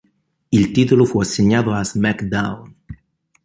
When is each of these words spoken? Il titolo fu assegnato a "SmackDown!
Il 0.51 0.71
titolo 0.71 1.05
fu 1.05 1.19
assegnato 1.21 1.71
a 1.73 1.83
"SmackDown! 1.83 2.73